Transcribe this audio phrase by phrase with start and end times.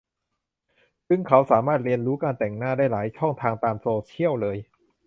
[1.07, 4.57] ซึ่งเราสามารถเรียนรู้การแต่งหน้าได้หลายช่องทางตามโซเชียลเลย